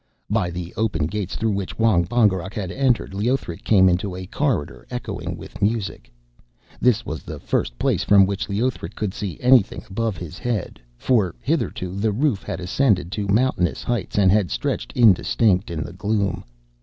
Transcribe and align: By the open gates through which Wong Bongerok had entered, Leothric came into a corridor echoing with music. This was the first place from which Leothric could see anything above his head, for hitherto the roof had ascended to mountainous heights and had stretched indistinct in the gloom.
By 0.31 0.49
the 0.49 0.73
open 0.77 1.05
gates 1.05 1.35
through 1.35 1.51
which 1.51 1.77
Wong 1.77 2.05
Bongerok 2.05 2.55
had 2.55 2.71
entered, 2.71 3.13
Leothric 3.13 3.63
came 3.63 3.87
into 3.87 4.15
a 4.15 4.25
corridor 4.25 4.87
echoing 4.89 5.37
with 5.37 5.61
music. 5.61 6.11
This 6.79 7.05
was 7.05 7.21
the 7.21 7.39
first 7.39 7.77
place 7.77 8.03
from 8.03 8.25
which 8.25 8.49
Leothric 8.49 8.95
could 8.95 9.13
see 9.13 9.37
anything 9.39 9.83
above 9.87 10.17
his 10.17 10.39
head, 10.39 10.81
for 10.97 11.35
hitherto 11.39 11.95
the 11.95 12.11
roof 12.11 12.41
had 12.41 12.59
ascended 12.59 13.11
to 13.11 13.27
mountainous 13.27 13.83
heights 13.83 14.17
and 14.17 14.31
had 14.31 14.49
stretched 14.49 14.91
indistinct 14.93 15.69
in 15.69 15.83
the 15.83 15.93
gloom. 15.93 16.45